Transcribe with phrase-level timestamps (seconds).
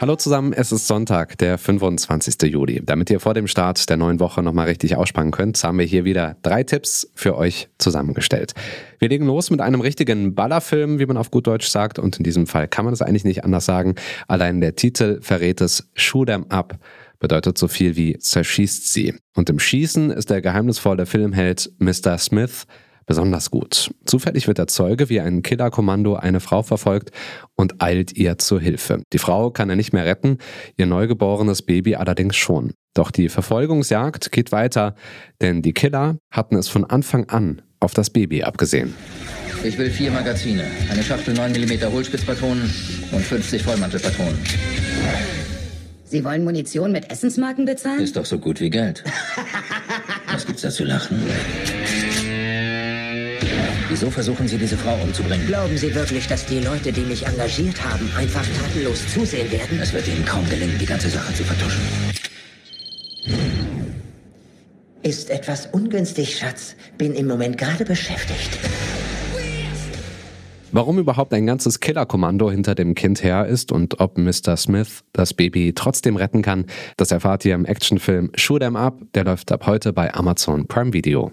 [0.00, 2.50] Hallo zusammen, es ist Sonntag, der 25.
[2.50, 2.80] Juli.
[2.82, 6.06] Damit ihr vor dem Start der neuen Woche nochmal richtig ausspannen könnt, haben wir hier
[6.06, 8.54] wieder drei Tipps für euch zusammengestellt.
[8.98, 12.24] Wir legen los mit einem richtigen Ballerfilm, wie man auf gut Deutsch sagt, und in
[12.24, 13.94] diesem Fall kann man es eigentlich nicht anders sagen.
[14.26, 16.78] Allein der Titel verrät es Shoot 'em Up
[17.18, 19.14] bedeutet so viel wie zerschießt sie.
[19.36, 22.16] Und im Schießen ist der geheimnisvolle Filmheld Mr.
[22.16, 22.64] Smith
[23.10, 23.90] besonders gut.
[24.04, 27.10] Zufällig wird der Zeuge, wie ein Killerkommando eine Frau verfolgt
[27.56, 29.02] und eilt ihr zur Hilfe.
[29.12, 30.38] Die Frau kann er nicht mehr retten,
[30.76, 32.72] ihr neugeborenes Baby allerdings schon.
[32.94, 34.94] Doch die Verfolgungsjagd geht weiter,
[35.40, 38.94] denn die Killer hatten es von Anfang an auf das Baby abgesehen.
[39.64, 42.62] Ich will vier Magazine, eine Schachtel 9 mm Hohlspitzpatronen
[43.10, 44.38] und 50 Vollmantelpatronen.
[46.04, 48.00] Sie wollen Munition mit Essensmarken bezahlen?
[48.02, 49.02] Ist doch so gut wie Geld.
[50.32, 51.20] Was gibt's da zu lachen?
[53.90, 55.48] Wieso versuchen Sie, diese Frau umzubringen?
[55.48, 59.80] Glauben Sie wirklich, dass die Leute, die mich engagiert haben, einfach tatenlos zusehen werden?
[59.82, 61.80] Es wird Ihnen kaum gelingen, die ganze Sache zu vertuschen.
[65.02, 66.76] Ist etwas ungünstig, Schatz.
[66.98, 68.60] Bin im Moment gerade beschäftigt.
[70.70, 74.56] Warum überhaupt ein ganzes Killerkommando hinter dem Kind her ist und ob Mr.
[74.56, 79.00] Smith das Baby trotzdem retten kann, das erfahrt ihr im Actionfilm Shoot 'em Up.
[79.14, 81.32] Der läuft ab heute bei Amazon Prime Video.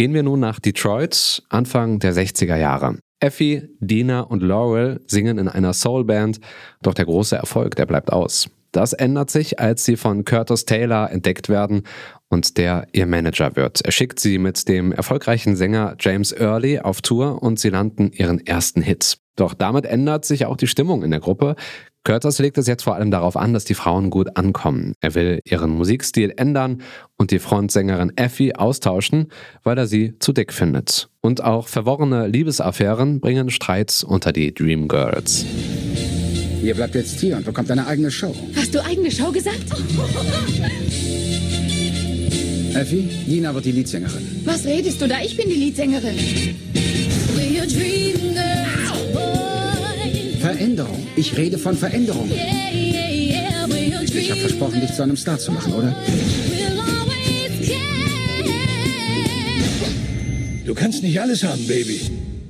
[0.00, 2.96] Gehen wir nun nach Detroit, Anfang der 60er Jahre.
[3.18, 6.40] Effie, Dina und Laurel singen in einer Soulband,
[6.80, 8.48] doch der große Erfolg, der bleibt aus.
[8.72, 11.82] Das ändert sich, als sie von Curtis Taylor entdeckt werden
[12.30, 13.82] und der ihr Manager wird.
[13.84, 18.46] Er schickt sie mit dem erfolgreichen Sänger James Early auf Tour und sie landen ihren
[18.46, 19.18] ersten Hit.
[19.36, 21.56] Doch damit ändert sich auch die Stimmung in der Gruppe.
[22.04, 24.94] Curtis legt es jetzt vor allem darauf an, dass die Frauen gut ankommen.
[25.00, 26.80] Er will ihren Musikstil ändern
[27.18, 29.30] und die Frontsängerin Effie austauschen,
[29.64, 31.10] weil er sie zu dick findet.
[31.20, 35.44] Und auch verworrene Liebesaffären bringen Streits unter die Dream Girls.
[36.62, 38.34] Ihr bleibt jetzt hier und bekommt eine eigene Show.
[38.56, 39.60] Hast du eigene Show gesagt?
[42.74, 44.42] Effie, Nina wird die Leadsängerin.
[44.44, 45.20] Was redest du da?
[45.22, 46.16] Ich bin die Leadsängerin.
[50.60, 51.06] Veränderung.
[51.16, 52.30] Ich rede von Veränderung.
[52.30, 55.96] Ich habe versprochen, dich zu einem Star zu machen, oder?
[60.66, 62.02] Du kannst nicht alles haben, Baby.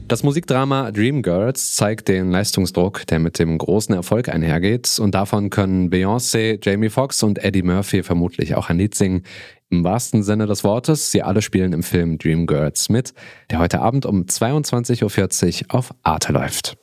[0.09, 4.99] Das Musikdrama Dreamgirls zeigt den Leistungsdruck, der mit dem großen Erfolg einhergeht.
[4.99, 9.23] Und davon können Beyoncé, Jamie Foxx und Eddie Murphy vermutlich auch ein Lied singen.
[9.69, 13.15] Im wahrsten Sinne des Wortes, sie alle spielen im Film Dreamgirls mit,
[13.53, 16.77] der heute Abend um 22.40 Uhr auf Arte läuft.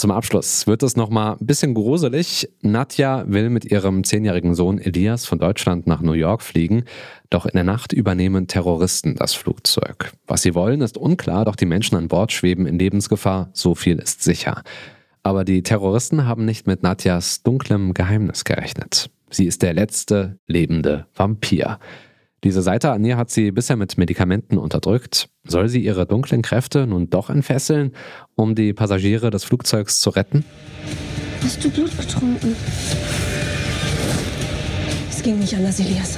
[0.00, 2.48] Zum Abschluss wird es nochmal ein bisschen gruselig.
[2.62, 6.84] Nadja will mit ihrem zehnjährigen Sohn Elias von Deutschland nach New York fliegen,
[7.28, 10.12] doch in der Nacht übernehmen Terroristen das Flugzeug.
[10.26, 13.98] Was sie wollen, ist unklar, doch die Menschen an Bord schweben in Lebensgefahr, so viel
[13.98, 14.62] ist sicher.
[15.22, 19.10] Aber die Terroristen haben nicht mit Nadjas dunklem Geheimnis gerechnet.
[19.28, 21.78] Sie ist der letzte lebende Vampir.
[22.42, 25.28] Diese Seite an ihr hat sie bisher mit Medikamenten unterdrückt.
[25.44, 27.92] Soll sie ihre dunklen Kräfte nun doch entfesseln,
[28.34, 30.44] um die Passagiere des Flugzeugs zu retten?
[31.42, 32.56] Hast du Blut getrunken?
[35.10, 36.16] Es ging nicht anders, Elias.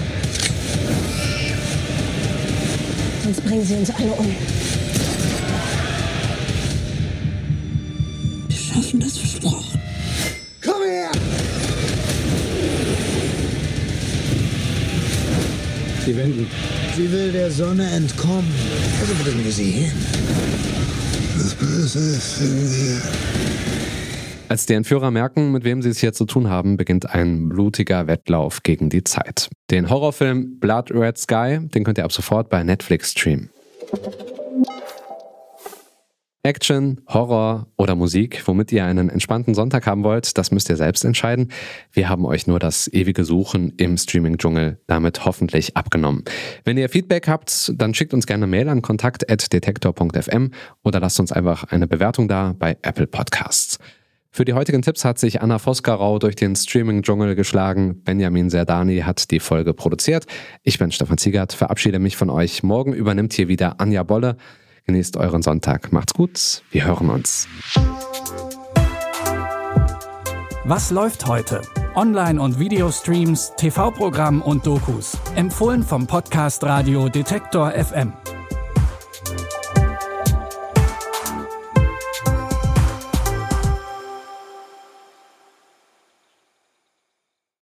[3.24, 4.26] Sonst bringen sie uns alle um.
[16.12, 16.46] Sie wenden.
[16.94, 18.52] Sie will der Sonne entkommen.
[19.00, 19.92] Also bringen wir sie hin.
[21.38, 23.00] Das Böse ist in mir.
[24.50, 28.08] Als die Entführer merken, mit wem sie es hier zu tun haben, beginnt ein blutiger
[28.08, 29.48] Wettlauf gegen die Zeit.
[29.70, 33.48] Den Horrorfilm Blood Red Sky, den könnt ihr ab sofort bei Netflix streamen.
[36.44, 41.04] Action, Horror oder Musik, womit ihr einen entspannten Sonntag haben wollt, das müsst ihr selbst
[41.04, 41.52] entscheiden.
[41.92, 46.24] Wir haben euch nur das ewige Suchen im Streaming-Dschungel damit hoffentlich abgenommen.
[46.64, 50.50] Wenn ihr Feedback habt, dann schickt uns gerne Mail an kontakt.detektor.fm
[50.82, 53.78] oder lasst uns einfach eine Bewertung da bei Apple Podcasts.
[54.32, 58.02] Für die heutigen Tipps hat sich Anna Voskarau durch den Streaming-Dschungel geschlagen.
[58.02, 60.24] Benjamin Serdani hat die Folge produziert.
[60.64, 62.64] Ich bin Stefan Ziegert, verabschiede mich von euch.
[62.64, 64.38] Morgen übernimmt hier wieder Anja Bolle.
[64.86, 65.92] Genießt euren Sonntag.
[65.92, 66.62] Macht's gut.
[66.70, 67.48] Wir hören uns.
[70.64, 71.62] Was läuft heute?
[71.94, 75.18] Online- und Videostreams, TV-Programm und Dokus.
[75.34, 78.12] Empfohlen vom Podcast Radio Detektor FM.